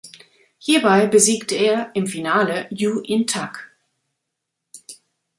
Hierbei 0.57 1.05
besiegte 1.05 1.53
er 1.53 1.91
im 1.93 2.07
Finale 2.07 2.65
You 2.71 3.01
In-tak. 3.01 3.69